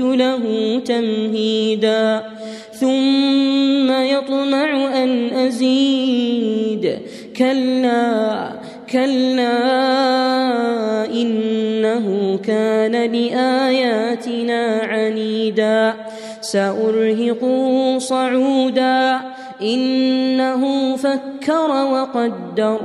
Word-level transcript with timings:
له 0.00 0.42
تمهيدا 0.84 2.22
ثم 2.72 3.92
يطمع 4.02 5.02
أن 5.02 5.30
أزيد. 5.30 6.98
كلا 7.36 8.50
كلا 8.92 9.58
إنه 11.12 12.38
كان 12.46 12.92
لآياتنا 12.92 14.80
عنيدا. 14.82 15.94
سأرهقه 16.52 17.98
صعودا. 17.98 19.20
إنه 19.62 20.62
فكر 20.96 21.70
وقدر 21.70 22.80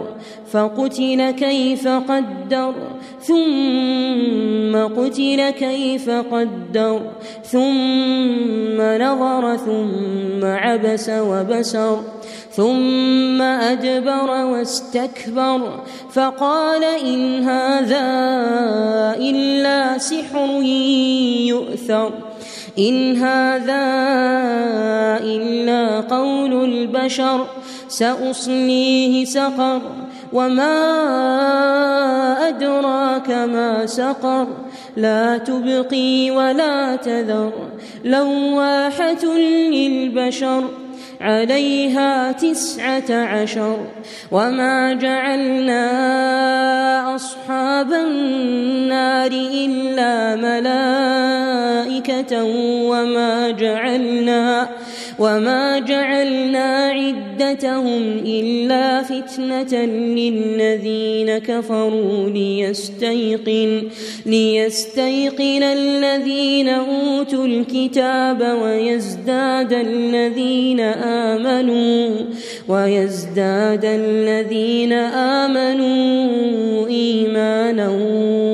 فقتل 0.52 1.32
كيف 1.32 1.88
قدر 1.88 2.74
ثم 3.22 4.74
قتل 4.98 5.50
كيف 5.50 6.10
قدر 6.10 7.02
ثم 7.44 8.80
نظر 8.82 9.58
ثم 9.58 10.46
عبس 10.46 11.10
وبسر 11.10 11.98
ثم 12.52 13.42
أدبر 13.42 14.30
واستكبر. 14.46 15.62
فقال 16.12 16.84
إن 16.84 17.44
هذا 17.44 18.08
إلا 19.18 19.98
سحر 19.98 20.50
يؤثر. 21.54 22.33
إن 22.80 23.16
هذا 23.18 23.84
إلا 25.24 26.02
قول 26.02 26.64
البشر 26.64 27.48
سأصليه 27.88 29.26
سقر 29.26 29.82
وما 30.34 30.74
أدراك 32.50 33.30
ما 33.30 33.86
سقر 33.86 34.48
لا 34.98 35.38
تبقي 35.38 36.32
ولا 36.32 36.96
تذر 36.96 37.54
لواحة 38.06 39.26
للبشر 39.26 40.64
عليها 41.22 42.32
تسعة 42.32 43.12
عشر 43.12 43.78
وما 44.32 44.94
جعلنا 44.94 45.84
وما 52.32 53.52
جعلنا 53.52 54.70
وما 55.20 55.80
جعلنا 55.80 56.90
عدتهم 56.90 58.04
إلا 58.26 59.04
فتنة 59.04 59.86
للذين 59.86 61.38
كفروا 61.38 62.30
ليستيقن 62.30 63.84
ليستيقن 64.26 65.64
الذين 65.64 66.70
أوتوا 66.70 67.46
الكتاب 67.46 68.58
ويزداد 68.64 69.74
الذين 69.74 70.80
آمنوا 70.80 72.10
ويزداد 72.68 73.86
الذين 73.86 74.94
آمنوا 75.44 76.88
إيمانا 76.88 77.90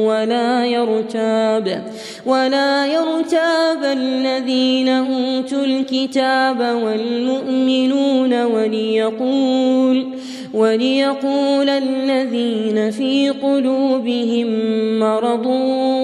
ولا 0.08 0.66
يرتاب 0.66 1.84
ولا 2.26 2.86
يرتاب 2.86 3.84
الذين 3.84 4.90
أوتوا 4.90 5.66
الكتاب 5.66 6.60
والمؤمنون 6.60 8.44
وليقول 8.44 10.20
وليقول 10.54 11.70
الذين 11.70 12.92
في 12.92 13.30
قلوبهم 13.30 14.48
مرض 15.00 15.46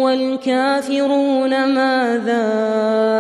والكافرون 0.04 1.66
ماذا 1.66 2.46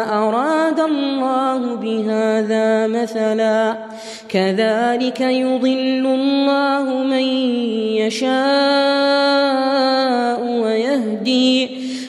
أراد 0.09 0.79
الله 0.79 1.75
بهذا 1.75 2.87
مثلا 2.87 3.77
كذلك 4.29 5.21
يضل 5.21 6.05
الله 6.05 7.03
من 7.03 7.23
يشاء 8.01 8.35
ويهدي 10.43 10.84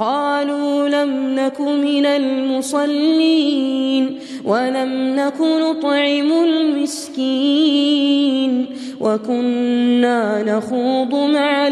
قالوا 0.00 0.88
لم 0.88 1.34
نك 1.34 1.60
من 1.60 2.06
المصلين 2.06 3.60
ولم 4.44 5.16
نك 5.16 5.40
نطعم 5.40 6.32
المسكين 6.44 7.86
وكنا 9.00 10.42
نخوض 10.42 11.14
مع 11.14 11.68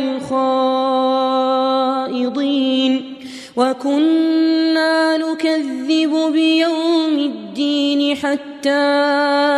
الخائضين 1.97 3.15
وكنا 3.57 5.17
نكذب 5.17 6.33
بيوم 6.33 7.19
الدين 7.19 8.17
حتى 8.17 9.58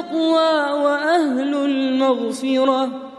التقوى 0.00 0.82
وأهل 0.82 1.54
المغفرة. 1.54 3.09